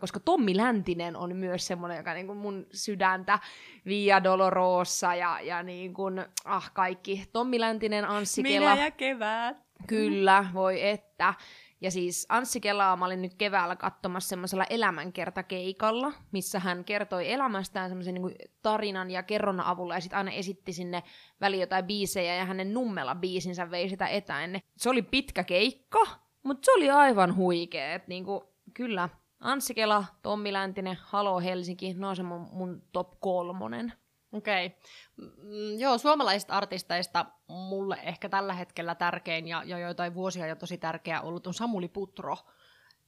koska 0.00 0.20
Tommi 0.20 0.56
Läntinen 0.56 1.16
on 1.16 1.36
myös 1.36 1.66
semmoinen, 1.66 1.96
joka 1.96 2.14
niin 2.14 2.26
kuin 2.26 2.38
mun 2.38 2.66
sydäntä, 2.72 3.38
Via 3.86 4.24
Dolorosa 4.24 5.14
ja, 5.14 5.40
ja 5.40 5.62
niin 5.62 5.94
kuin, 5.94 6.24
ah 6.44 6.72
kaikki. 6.72 7.24
Tommi 7.32 7.60
Läntinen, 7.60 8.04
Anssi 8.04 8.42
Minä 8.42 8.58
Kela. 8.60 8.84
ja 8.84 8.90
kevät. 8.90 9.56
Kyllä, 9.86 10.44
voi 10.54 10.88
että. 10.88 11.34
Ja 11.80 11.90
siis 11.90 12.26
Anssi 12.28 12.60
Kelaa 12.60 12.96
mä 12.96 13.04
olin 13.04 13.22
nyt 13.22 13.34
keväällä 13.34 13.76
katsomassa 13.76 14.28
semmoisella 14.28 14.64
elämänkertakeikalla, 14.70 16.12
missä 16.32 16.58
hän 16.58 16.84
kertoi 16.84 17.32
elämästään 17.32 17.90
semmoisen 17.90 18.14
niin 18.14 18.36
tarinan 18.62 19.10
ja 19.10 19.22
kerronnan 19.22 19.66
avulla 19.66 19.94
ja 19.94 20.00
sitten 20.00 20.18
aina 20.18 20.30
esitti 20.30 20.72
sinne 20.72 21.02
väliin 21.40 21.60
jotain 21.60 21.84
biisejä 21.84 22.34
ja 22.34 22.44
hänen 22.44 22.74
nummella 22.74 23.14
biisinsä 23.14 23.70
vei 23.70 23.88
sitä 23.88 24.06
etään. 24.06 24.60
Se 24.76 24.90
oli 24.90 25.02
pitkä 25.02 25.44
keikka, 25.44 26.06
mutta 26.42 26.64
se 26.64 26.72
oli 26.72 26.90
aivan 26.90 27.36
huikea. 27.36 27.94
Et 27.94 28.08
niinku, 28.08 28.54
kyllä, 28.74 29.08
Anssi 29.40 29.74
Kela, 29.74 30.04
Tommi 30.22 30.52
Läntinen, 30.52 30.98
Halo 31.00 31.40
Helsinki, 31.40 31.94
no 31.94 32.14
se 32.14 32.22
mun, 32.22 32.48
mun 32.52 32.82
top 32.92 33.20
kolmonen. 33.20 33.92
Okei. 34.32 34.66
Okay. 34.66 34.78
Mm, 35.16 35.78
joo, 35.78 35.98
suomalaisista 35.98 36.54
artisteista 36.54 37.26
mulle 37.48 37.98
ehkä 38.02 38.28
tällä 38.28 38.52
hetkellä 38.52 38.94
tärkein 38.94 39.48
ja, 39.48 39.62
ja 39.64 39.78
joitain 39.78 40.14
vuosia 40.14 40.46
jo 40.46 40.56
tosi 40.56 40.78
tärkeä 40.78 41.20
ollut 41.20 41.46
on 41.46 41.54
Samuli 41.54 41.88
Putro. 41.88 42.36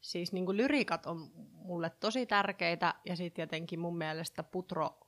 Siis 0.01 0.33
niin 0.33 0.57
lyrikat 0.57 1.07
on 1.07 1.31
mulle 1.53 1.91
tosi 2.01 2.27
tärkeitä 2.27 2.95
ja 3.05 3.17
sitten 3.17 3.43
jotenkin 3.43 3.81
mun 3.81 3.99
mielestä 3.99 4.43
Putro 4.43 4.99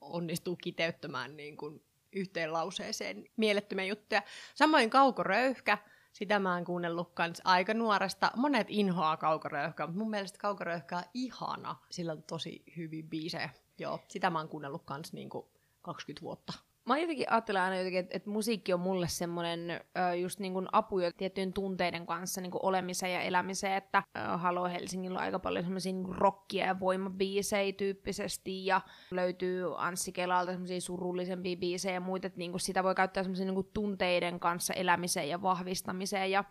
onnistuu 0.00 0.56
kiteyttämään 0.56 1.36
niin 1.36 1.56
kuin 1.56 1.82
yhteen 2.12 2.52
lauseeseen 2.52 3.24
mielettömiä 3.36 3.84
juttuja. 3.84 4.22
Samoin 4.54 4.90
Kauko 4.90 5.22
Röyhkä, 5.22 5.78
sitä 6.12 6.38
mä 6.38 6.54
oon 6.54 6.64
kuunnellut 6.64 7.12
kans 7.14 7.42
aika 7.44 7.74
nuoresta. 7.74 8.30
Monet 8.36 8.66
inhoaa 8.70 9.16
Kaukoröyhkää, 9.16 9.86
mutta 9.86 9.98
mun 9.98 10.10
mielestä 10.10 10.38
Kaukoröyhkää 10.38 10.98
on 10.98 11.04
ihana. 11.14 11.76
Sillä 11.90 12.12
on 12.12 12.22
tosi 12.22 12.62
hyvin 12.76 13.08
biisejä. 13.08 13.50
Joo, 13.78 14.00
sitä 14.08 14.30
mä 14.30 14.38
oon 14.38 14.48
kuunnellut 14.48 14.82
kans 14.84 15.12
niinku 15.12 15.48
20 15.82 16.22
vuotta. 16.22 16.52
Mä 16.88 16.98
jotenkin 16.98 17.32
ajattelen 17.32 17.62
aina 17.62 17.76
jotenkin, 17.76 18.00
että, 18.00 18.16
että 18.16 18.30
musiikki 18.30 18.72
on 18.72 18.80
mulle 18.80 19.08
semmoinen 19.08 19.80
just 20.20 20.40
niin 20.40 20.52
kuin 20.52 20.66
apu 20.72 20.98
jo 20.98 21.12
tiettyjen 21.12 21.52
tunteiden 21.52 22.06
kanssa 22.06 22.40
niin 22.40 22.50
kuin 22.50 22.64
olemiseen 22.64 23.12
ja 23.12 23.20
elämiseen, 23.20 23.72
että 23.72 24.02
Halo 24.36 24.64
Helsingillä 24.64 25.18
on 25.18 25.24
aika 25.24 25.38
paljon 25.38 25.64
semmoisia 25.64 25.92
niin 25.92 26.14
rockia 26.14 26.66
ja 26.66 26.80
voimabiisejä 26.80 27.72
tyyppisesti 27.72 28.66
ja 28.66 28.80
löytyy 29.10 29.72
Anssi 29.76 30.12
Kelalta 30.12 30.52
semmoisia 30.52 30.80
surullisempia 30.80 31.56
biisejä 31.56 31.94
ja 31.94 32.00
muita, 32.00 32.26
että 32.26 32.38
niin 32.38 32.50
kuin 32.50 32.60
sitä 32.60 32.84
voi 32.84 32.94
käyttää 32.94 33.22
semmoisia 33.22 33.52
niin 33.52 33.70
tunteiden 33.74 34.40
kanssa 34.40 34.74
elämiseen 34.74 35.28
ja 35.28 35.42
vahvistamiseen 35.42 36.30
ja 36.30 36.44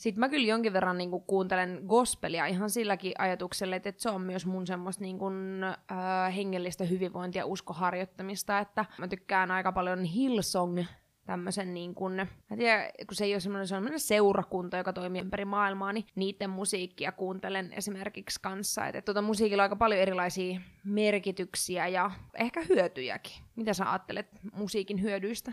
sitten 0.00 0.20
mä 0.20 0.28
kyllä 0.28 0.46
jonkin 0.46 0.72
verran 0.72 0.98
niinku 0.98 1.20
kuuntelen 1.20 1.82
gospelia 1.86 2.46
ihan 2.46 2.70
silläkin 2.70 3.12
ajatuksella, 3.18 3.76
että, 3.76 3.88
että 3.88 4.02
se 4.02 4.10
on 4.10 4.20
myös 4.20 4.46
mun 4.46 4.66
semmoista 4.66 5.02
niinku, 5.02 5.24
äh, 5.92 6.36
hengellistä 6.36 6.84
hyvinvointia 6.84 7.46
uskoharjoittamista, 7.46 8.58
että 8.58 8.84
mä 8.98 9.08
tykkään 9.08 9.50
aika 9.50 9.72
paljon 9.72 10.04
Hillsong 10.04 10.84
tämmöisen 11.26 11.74
niin 11.74 11.94
kuin, 11.94 12.14
mä 12.50 12.56
tiedän, 12.56 12.90
kun 13.06 13.14
se 13.14 13.24
ei 13.24 13.34
ole 13.34 13.40
semmoinen, 13.40 13.68
semmoinen 13.68 14.00
seurakunta, 14.00 14.76
joka 14.76 14.92
toimii 14.92 15.20
ympäri 15.20 15.44
maailmaa, 15.44 15.92
niin 15.92 16.06
niiden 16.14 16.50
musiikkia 16.50 17.12
kuuntelen 17.12 17.72
esimerkiksi 17.72 18.40
kanssa. 18.40 18.86
Että 18.86 19.02
tuota 19.02 19.22
musiikilla 19.22 19.62
on 19.62 19.64
aika 19.64 19.76
paljon 19.76 20.00
erilaisia 20.00 20.60
merkityksiä 20.84 21.88
ja 21.88 22.10
ehkä 22.34 22.62
hyötyjäkin. 22.68 23.32
Mitä 23.56 23.74
sä 23.74 23.90
ajattelet 23.90 24.26
musiikin 24.52 25.02
hyödyistä? 25.02 25.52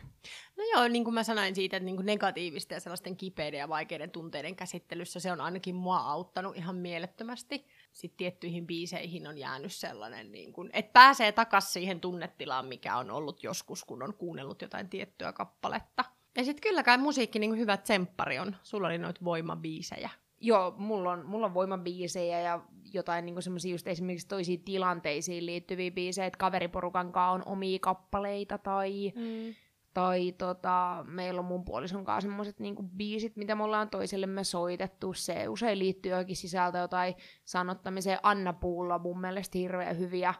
No 0.57 0.63
joo, 0.73 0.87
niin 0.87 1.03
kuin 1.03 1.13
mä 1.13 1.23
sanoin 1.23 1.55
siitä, 1.55 1.77
että 1.77 1.85
niin 1.85 1.95
kuin 1.95 2.05
negatiivista 2.05 2.73
ja 2.73 2.79
sellaisten 2.79 3.17
kipeiden 3.17 3.57
ja 3.57 3.69
vaikeiden 3.69 4.11
tunteiden 4.11 4.55
käsittelyssä 4.55 5.19
se 5.19 5.31
on 5.31 5.41
ainakin 5.41 5.75
mua 5.75 5.97
auttanut 5.97 6.57
ihan 6.57 6.75
mielettömästi 6.75 7.65
sit 7.97 8.17
tiettyihin 8.17 8.67
biiseihin 8.67 9.27
on 9.27 9.37
jäänyt 9.37 9.73
sellainen, 9.73 10.31
niin 10.31 10.53
kun, 10.53 10.69
että 10.73 10.93
pääsee 10.93 11.31
takaisin 11.31 11.71
siihen 11.71 11.99
tunnetilaan, 11.99 12.65
mikä 12.65 12.97
on 12.97 13.11
ollut 13.11 13.43
joskus, 13.43 13.83
kun 13.83 14.03
on 14.03 14.13
kuunnellut 14.13 14.61
jotain 14.61 14.89
tiettyä 14.89 15.33
kappaletta. 15.33 16.05
Ja 16.37 16.43
sitten 16.43 16.61
kyllä 16.61 16.83
kai 16.83 16.97
musiikki 16.97 17.39
niin 17.39 17.57
hyvä 17.57 17.77
tsemppari 17.77 18.39
on. 18.39 18.55
Sulla 18.63 18.87
oli 18.87 18.97
noita 18.97 19.21
voimabiisejä. 19.23 20.09
Joo, 20.41 20.73
mulla 20.77 21.11
on, 21.11 21.25
mulla 21.25 21.45
on 21.45 21.53
voimabiisejä 21.53 22.41
ja 22.41 22.61
jotain 22.93 23.25
niin 23.25 23.41
semmoisia 23.41 23.71
just 23.71 23.87
esimerkiksi 23.87 24.27
toisiin 24.27 24.63
tilanteisiin 24.63 25.45
liittyviä 25.45 25.91
biisejä, 25.91 26.25
että 26.27 26.37
kaveriporukan 26.37 27.11
kanssa 27.11 27.31
on 27.31 27.43
omia 27.45 27.79
kappaleita 27.81 28.57
tai 28.57 29.13
mm 29.15 29.55
tai 29.97 30.31
tota, 30.31 31.05
meillä 31.07 31.39
on 31.39 31.45
mun 31.45 31.65
puolison 31.65 32.05
kanssa 32.05 32.29
semmoiset 32.29 32.59
niinku 32.59 32.83
biisit, 32.83 33.35
mitä 33.35 33.55
me 33.55 33.63
ollaan 33.63 33.89
toisellemme 33.89 34.43
soitettu. 34.43 35.13
Se 35.13 35.47
usein 35.47 35.79
liittyy 35.79 36.11
johonkin 36.11 36.35
sisältöön 36.35 36.89
tai 36.89 37.15
sanottamiseen. 37.45 38.19
Anna 38.23 38.53
Puulla 38.53 38.99
mun 38.99 39.21
mielestä 39.21 39.57
hirveän 39.57 39.97
hyviä 39.97 40.33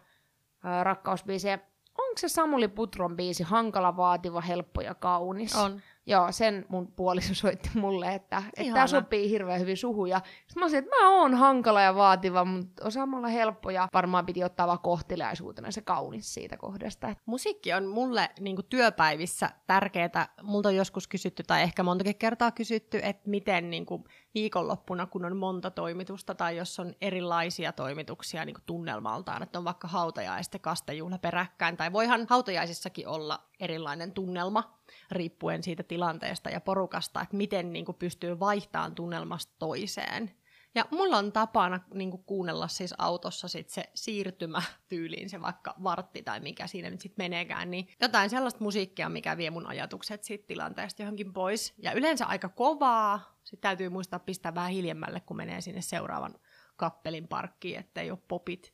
ää, 0.63 0.83
rakkausbiisejä. 0.83 1.59
Onko 1.97 2.13
se 2.17 2.29
Samuli 2.29 2.67
Putron 2.67 3.15
biisi 3.15 3.43
hankala, 3.43 3.97
vaativa, 3.97 4.41
helppo 4.41 4.81
ja 4.81 4.95
kaunis? 4.95 5.55
On. 5.55 5.81
Joo, 6.09 6.31
sen 6.31 6.65
mun 6.69 6.87
puoliso 6.87 7.35
soitti 7.35 7.69
mulle, 7.75 8.13
että, 8.13 8.43
että 8.57 8.73
tämä 8.73 8.87
sopii 8.87 9.29
hirveän 9.29 9.59
hyvin 9.59 9.77
suhun. 9.77 10.09
Ja 10.09 10.21
sitten 10.25 10.59
mä 10.59 10.65
olisin, 10.65 10.79
että 10.79 10.95
mä 10.95 11.09
oon 11.09 11.33
hankala 11.33 11.81
ja 11.81 11.95
vaativa, 11.95 12.45
mutta 12.45 12.87
osaa 12.87 13.07
olla 13.15 13.27
helppo 13.27 13.69
ja 13.69 13.87
varmaan 13.93 14.25
piti 14.25 14.43
ottaa 14.43 14.67
vaan 14.67 14.79
kohteliaisuutena 14.79 15.71
se 15.71 15.81
kaunis 15.81 16.33
siitä 16.33 16.57
kohdasta. 16.57 17.15
Musiikki 17.25 17.73
on 17.73 17.87
mulle 17.87 18.29
niin 18.39 18.57
työpäivissä 18.69 19.49
tärkeää. 19.67 20.27
Multa 20.43 20.69
on 20.69 20.75
joskus 20.75 21.07
kysytty, 21.07 21.43
tai 21.47 21.61
ehkä 21.61 21.83
montakin 21.83 22.15
kertaa 22.15 22.51
kysytty, 22.51 22.99
että 23.03 23.29
miten 23.29 23.69
niin 23.69 23.85
kuin 23.85 24.03
viikonloppuna, 24.37 25.05
kun 25.05 25.25
on 25.25 25.37
monta 25.37 25.71
toimitusta 25.71 26.35
tai 26.35 26.57
jos 26.57 26.79
on 26.79 26.95
erilaisia 27.01 27.71
toimituksia 27.71 28.45
niin 28.45 28.55
tunnelmaltaan, 28.65 29.43
että 29.43 29.59
on 29.59 29.65
vaikka 29.65 29.87
hautajaisten 29.87 30.61
kastejuhla 30.61 31.17
peräkkäin, 31.17 31.77
tai 31.77 31.93
voihan 31.93 32.27
hautajaisissakin 32.29 33.07
olla 33.07 33.43
erilainen 33.59 34.11
tunnelma, 34.11 34.77
riippuen 35.11 35.63
siitä 35.63 35.83
tilanteesta 35.83 36.49
ja 36.49 36.61
porukasta, 36.61 37.21
että 37.21 37.37
miten 37.37 37.73
niin 37.73 37.85
kuin, 37.85 37.95
pystyy 37.95 38.39
vaihtamaan 38.39 38.95
tunnelmasta 38.95 39.53
toiseen. 39.59 40.31
Ja 40.75 40.85
mulla 40.91 41.17
on 41.17 41.31
tapana 41.31 41.79
niin 41.93 42.11
kuin, 42.11 42.23
kuunnella 42.23 42.67
siis 42.67 42.93
autossa 42.97 43.47
sit 43.47 43.69
se 43.69 43.83
siirtymä 43.93 44.61
tyyliin, 44.87 45.29
se 45.29 45.41
vaikka 45.41 45.73
vartti 45.83 46.23
tai 46.23 46.39
mikä 46.39 46.67
siinä 46.67 46.89
nyt 46.89 47.01
sitten 47.01 47.23
meneekään, 47.23 47.71
niin 47.71 47.87
jotain 48.01 48.29
sellaista 48.29 48.63
musiikkia, 48.63 49.09
mikä 49.09 49.37
vie 49.37 49.49
mun 49.49 49.67
ajatukset 49.67 50.23
siitä 50.23 50.47
tilanteesta 50.47 51.01
johonkin 51.01 51.33
pois. 51.33 51.73
Ja 51.77 51.91
yleensä 51.91 52.25
aika 52.25 52.49
kovaa, 52.49 53.36
sitten 53.47 53.69
täytyy 53.69 53.89
muistaa 53.89 54.19
pistää 54.19 54.55
vähän 54.55 54.71
hiljemmälle, 54.71 55.19
kun 55.19 55.37
menee 55.37 55.61
sinne 55.61 55.81
seuraavan 55.81 56.35
kappelin 56.75 57.27
parkkiin, 57.27 57.79
ettei 57.79 58.11
ole 58.11 58.19
popit 58.27 58.73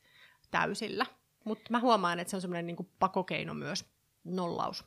täysillä. 0.50 1.06
Mutta 1.44 1.70
mä 1.70 1.80
huomaan, 1.80 2.20
että 2.20 2.30
se 2.30 2.36
on 2.36 2.40
semmoinen 2.40 2.66
niin 2.66 2.90
pakokeino 2.98 3.54
myös 3.54 3.84
nollaus. 4.24 4.84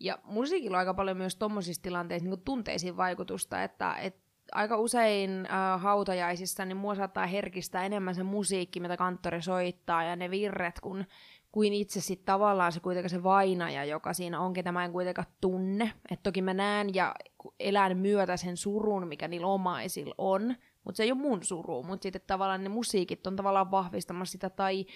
Ja 0.00 0.18
musiikilla 0.24 0.76
on 0.76 0.78
aika 0.78 0.94
paljon 0.94 1.16
myös 1.16 1.36
tuommoisissa 1.36 1.82
tilanteissa 1.82 2.28
niin 2.28 2.40
tunteisiin 2.40 2.96
vaikutusta, 2.96 3.62
että 3.62 3.94
et 3.94 4.16
aika 4.52 4.76
usein 4.76 5.46
äh, 5.46 5.82
hautajaisissa 5.82 6.64
niin 6.64 6.76
mua 6.76 6.94
saattaa 6.94 7.26
herkistää 7.26 7.84
enemmän 7.84 8.14
se 8.14 8.22
musiikki, 8.22 8.80
mitä 8.80 8.96
kanttori 8.96 9.42
soittaa 9.42 10.04
ja 10.04 10.16
ne 10.16 10.30
virret, 10.30 10.80
kun, 10.80 11.04
kuin 11.54 11.72
itse 11.72 12.00
sitten 12.00 12.26
tavallaan 12.26 12.72
se 12.72 12.80
kuitenkaan 12.80 13.10
se 13.10 13.22
vainaja, 13.22 13.84
joka 13.84 14.12
siinä 14.12 14.40
on, 14.40 14.52
ketä 14.52 14.72
mä 14.72 14.84
en 14.84 14.92
kuitenkaan 14.92 15.26
tunne. 15.40 15.92
Et 16.10 16.22
toki 16.22 16.42
mä 16.42 16.54
näen 16.54 16.94
ja 16.94 17.14
elän 17.60 17.96
myötä 17.96 18.36
sen 18.36 18.56
surun, 18.56 19.08
mikä 19.08 19.28
niillä 19.28 19.46
omaisilla 19.46 20.14
on, 20.18 20.54
mutta 20.84 20.96
se 20.96 21.02
ei 21.02 21.12
ole 21.12 21.20
mun 21.20 21.42
suru, 21.42 21.82
mutta 21.82 22.02
sitten 22.02 22.22
tavallaan 22.26 22.62
ne 22.62 22.68
musiikit 22.68 23.26
on 23.26 23.36
tavallaan 23.36 23.70
vahvistamassa 23.70 24.32
sitä, 24.32 24.50
tai 24.50 24.86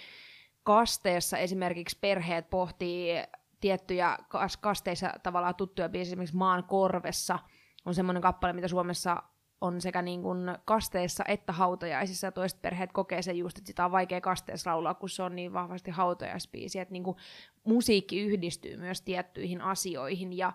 kasteessa 0.62 1.38
esimerkiksi 1.38 1.99
perheet 2.00 2.50
pohtii 2.50 3.15
tiettyjä 3.61 4.19
kasteissa 4.61 5.12
tavallaan 5.23 5.55
tuttuja 5.55 5.88
biisejä, 5.88 6.12
esimerkiksi 6.12 6.37
Maan 6.37 6.65
korvessa 6.65 7.38
on 7.87 7.95
semmoinen 7.95 8.23
kappale, 8.23 8.53
mitä 8.53 8.69
Suomessa 8.69 9.23
on 9.61 9.81
sekä 9.81 10.03
niin 10.03 10.23
kuin 10.23 10.38
kasteissa 10.65 11.25
että 11.29 11.53
hautajaisissa, 11.53 12.27
ja 12.27 12.33
toiset 12.33 12.62
perheet 12.62 12.93
kokee 12.93 13.23
sen 13.23 13.38
just, 13.38 13.59
että 13.59 13.69
sitä 13.69 13.85
on 13.85 13.93
vaikea 13.93 14.21
kasteessa 14.21 14.71
laulaa, 14.71 14.95
kun 14.95 15.09
se 15.09 15.23
on 15.23 15.37
niin 15.37 15.53
vahvasti 15.53 15.91
hautajaispiisi, 15.91 16.79
että 16.79 16.93
niin 16.93 17.05
kuin 17.05 17.17
musiikki 17.65 18.21
yhdistyy 18.21 18.77
myös 18.77 19.03
tiettyihin 19.03 19.61
asioihin, 19.61 20.33
ja 20.33 20.53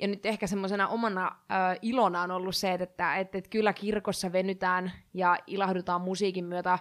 ja 0.00 0.08
nyt 0.08 0.26
ehkä 0.26 0.46
semmoisena 0.46 0.88
omana 0.88 1.26
äh, 1.26 1.78
ilona 1.82 2.22
on 2.22 2.30
ollut 2.30 2.56
se, 2.56 2.72
että, 2.72 2.84
että, 2.84 3.16
että, 3.16 3.38
että 3.38 3.50
kyllä 3.50 3.72
kirkossa 3.72 4.32
venytään 4.32 4.92
ja 5.14 5.36
ilahdutaan 5.46 6.00
musiikin 6.00 6.44
myötä 6.44 6.78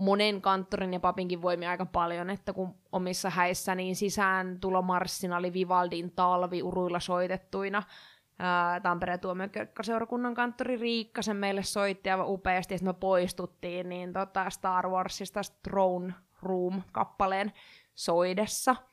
monen 0.00 0.42
kanttorin 0.42 0.92
ja 0.92 1.00
papinkin 1.00 1.42
voimia 1.42 1.70
aika 1.70 1.86
paljon, 1.86 2.30
että 2.30 2.52
kun 2.52 2.74
omissa 2.92 3.30
häissä 3.30 3.74
niin 3.74 3.96
sisään 3.96 4.60
tulomarssina 4.60 5.36
oli 5.36 5.52
Vivaldin 5.52 6.12
talvi 6.12 6.62
uruilla 6.62 7.00
soitettuina. 7.00 7.82
Tampereen 8.82 9.20
tuomiokerkkaseurakunnan 9.20 10.34
kanttori 10.34 10.76
Riikka 10.76 11.22
sen 11.22 11.36
meille 11.36 11.62
soitti 11.62 12.10
aivan 12.10 12.28
upeasti, 12.28 12.78
sitten 12.78 12.94
me 12.94 12.98
poistuttiin 13.00 13.88
niin 13.88 14.12
tota 14.12 14.50
Star 14.50 14.88
Warsista 14.88 15.40
Throne 15.62 16.14
Room-kappaleen 16.42 17.52
soidessa– 17.94 18.76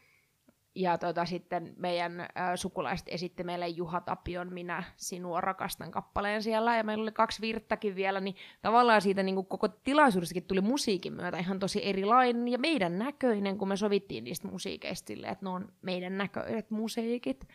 ja 0.78 0.98
tota, 0.98 1.26
sitten 1.26 1.74
meidän 1.78 2.20
äh, 2.20 2.28
sukulaiset 2.56 3.08
esitti 3.10 3.44
meille 3.44 3.68
Juha 3.68 4.02
Tapion 4.02 4.54
Minä 4.54 4.84
sinua 4.96 5.42
rakastan 5.42 5.92
kappaleen 5.92 6.44
siellä, 6.44 6.78
ja 6.78 6.84
meillä 6.84 7.02
oli 7.02 7.12
kaksi 7.12 7.42
virttäkin 7.42 7.96
vielä, 7.96 8.20
niin 8.20 8.36
tavallaan 8.62 9.02
siitä 9.02 9.24
niin 9.24 9.36
kuin 9.36 9.48
koko 9.48 9.68
tilaisuudessakin 9.68 10.44
tuli 10.44 10.62
musiikin 10.62 11.14
myötä 11.14 11.38
ihan 11.38 11.60
tosi 11.60 11.86
erilainen. 11.86 12.48
Ja 12.48 12.58
meidän 12.58 13.00
näköinen, 13.00 13.58
kun 13.58 13.68
me 13.68 13.78
sovittiin 13.78 14.24
niistä 14.24 14.48
musiikeista 14.48 15.08
silleen, 15.08 15.34
että 15.34 15.46
ne 15.46 15.50
on 15.50 15.68
meidän 15.82 16.18
näköiset 16.18 16.72
musiikit. 16.72 17.48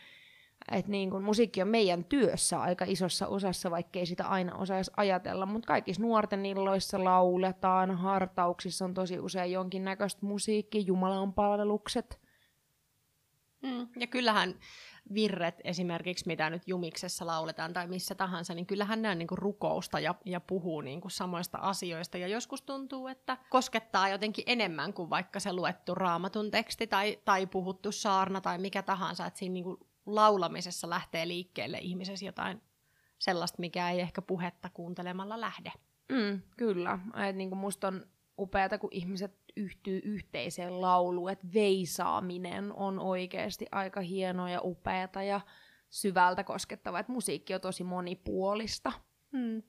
Et 0.70 0.88
niin 0.88 1.10
kun 1.10 1.22
musiikki 1.22 1.62
on 1.62 1.68
meidän 1.68 2.04
työssä 2.04 2.60
aika 2.60 2.84
isossa 2.88 3.26
osassa, 3.26 3.70
vaikkei 3.70 4.06
sitä 4.06 4.26
aina 4.26 4.56
osaisi 4.56 4.90
ajatella, 4.96 5.46
mutta 5.46 5.66
kaikissa 5.66 6.02
nuorten 6.02 6.46
illoissa 6.46 7.04
lauletaan, 7.04 7.90
hartauksissa 7.90 8.84
on 8.84 8.94
tosi 8.94 9.18
usein 9.18 9.52
jonkinnäköistä 9.52 10.26
musiikki, 10.26 10.86
Jumalan 10.86 11.32
palvelukset. 11.32 12.20
Mm, 13.62 13.88
ja 14.00 14.06
kyllähän 14.06 14.54
virret 15.14 15.60
esimerkiksi, 15.64 16.26
mitä 16.26 16.50
nyt 16.50 16.62
jumiksessa 16.66 17.26
lauletaan 17.26 17.72
tai 17.72 17.86
missä 17.86 18.14
tahansa, 18.14 18.54
niin 18.54 18.66
kyllähän 18.66 19.02
ne 19.02 19.10
on 19.10 19.18
niinku 19.18 19.36
rukousta 19.36 20.00
ja, 20.00 20.14
ja 20.24 20.40
puhuu 20.40 20.80
niinku 20.80 21.08
samoista 21.08 21.58
asioista. 21.58 22.18
Ja 22.18 22.28
joskus 22.28 22.62
tuntuu, 22.62 23.08
että 23.08 23.36
koskettaa 23.50 24.08
jotenkin 24.08 24.44
enemmän 24.46 24.92
kuin 24.92 25.10
vaikka 25.10 25.40
se 25.40 25.52
luettu 25.52 25.94
raamatun 25.94 26.50
teksti 26.50 26.86
tai, 26.86 27.18
tai 27.24 27.46
puhuttu 27.46 27.92
saarna 27.92 28.40
tai 28.40 28.58
mikä 28.58 28.82
tahansa. 28.82 29.26
Että 29.26 29.38
siinä 29.38 29.52
niinku 29.52 29.91
laulamisessa 30.06 30.90
lähtee 30.90 31.28
liikkeelle 31.28 31.78
ihmisessä 31.78 32.26
jotain 32.26 32.62
sellaista, 33.18 33.60
mikä 33.60 33.90
ei 33.90 34.00
ehkä 34.00 34.22
puhetta 34.22 34.70
kuuntelemalla 34.74 35.40
lähde. 35.40 35.72
Mm, 36.08 36.42
kyllä. 36.56 36.98
Et 37.28 37.36
niin 37.36 37.48
kuin 37.48 37.58
musta 37.58 37.88
on 37.88 38.06
upeata, 38.38 38.78
kun 38.78 38.90
ihmiset 38.92 39.42
yhtyy 39.56 40.00
yhteiseen 40.04 40.80
lauluun, 40.80 41.30
että 41.30 41.46
veisaaminen 41.54 42.72
on 42.72 42.98
oikeasti 42.98 43.66
aika 43.72 44.00
hienoa 44.00 44.50
ja 44.50 44.60
upeata 44.62 45.22
ja 45.22 45.40
syvältä 45.90 46.44
koskettava, 46.44 46.98
että 46.98 47.12
musiikki 47.12 47.54
on 47.54 47.60
tosi 47.60 47.84
monipuolista. 47.84 48.92
Mm. 49.32 49.62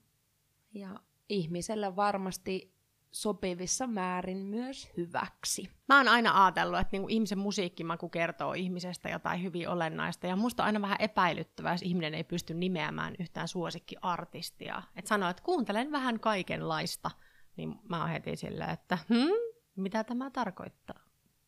Ja 0.73 0.99
ihmiselle 1.29 1.95
varmasti 1.95 2.72
sopivissa 3.13 3.87
määrin 3.87 4.37
myös 4.37 4.91
hyväksi. 4.97 5.69
Mä 5.89 5.97
oon 5.97 6.07
aina 6.07 6.45
ajatellut, 6.45 6.79
että 6.79 6.89
niinku 6.91 7.07
ihmisen 7.09 7.37
musiikkimaku 7.37 8.09
kertoo 8.09 8.53
ihmisestä 8.53 9.09
jotain 9.09 9.43
hyvin 9.43 9.69
olennaista, 9.69 10.27
ja 10.27 10.35
musta 10.35 10.63
on 10.63 10.67
aina 10.67 10.81
vähän 10.81 10.97
epäilyttävää, 10.99 11.73
jos 11.73 11.81
ihminen 11.81 12.13
ei 12.13 12.23
pysty 12.23 12.53
nimeämään 12.53 13.15
yhtään 13.19 13.47
suosikkiartistia. 13.47 14.83
Että 14.95 15.09
sanoo, 15.09 15.29
että 15.29 15.43
kuuntelen 15.43 15.91
vähän 15.91 16.19
kaikenlaista, 16.19 17.11
niin 17.57 17.75
mä 17.89 17.99
oon 17.99 18.09
heti 18.09 18.35
silleen, 18.35 18.69
että 18.69 18.97
hmm, 19.09 19.53
mitä 19.75 20.03
tämä 20.03 20.29
tarkoittaa? 20.29 20.99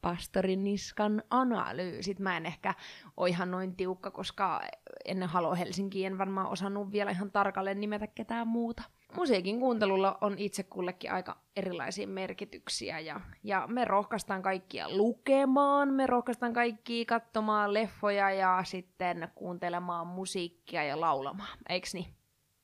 Pastorin 0.02 0.64
niskan 0.64 1.24
analyysit. 1.30 2.20
Mä 2.20 2.38
en 2.38 2.46
ehkä 2.46 2.74
ole 3.18 3.30
ihan 3.30 3.52
noin 3.52 3.76
tiukka, 3.76 4.12
koska 4.12 4.62
ennen 5.06 5.30
Halo 5.30 5.56
Helsinkiin 5.56 6.08
en 6.08 6.18
varmaan 6.18 6.48
osannut 6.48 6.92
vielä 6.92 7.12
ihan 7.12 7.32
tarkalleen 7.32 7.80
nimetä 7.80 8.08
ketään 8.08 8.48
muuta. 8.48 8.84
Musiikin 9.16 9.60
kuuntelulla 9.60 10.18
on 10.22 10.36
itse 10.38 10.64
kullekin 10.64 11.12
aika 11.12 11.38
erilaisia 11.56 12.08
merkityksiä 12.08 13.00
ja, 13.00 13.22
ja 13.44 13.68
me 13.68 13.86
rohkaistaan 13.86 14.42
kaikkia 14.42 14.90
lukemaan, 14.90 15.94
me 15.94 16.08
rohkaistaan 16.08 16.54
kaikkia 16.54 17.06
katsomaan 17.06 17.74
leffoja 17.74 18.32
ja 18.32 18.62
sitten 18.64 19.28
kuuntelemaan 19.36 20.08
musiikkia 20.08 20.84
ja 20.84 21.00
laulamaan, 21.02 21.58
eiks 21.70 21.94
niin? 21.94 22.06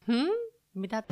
Hmm? 0.08 0.30
Mitä? 0.74 1.04